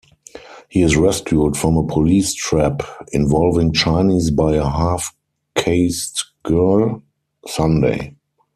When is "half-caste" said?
4.63-6.31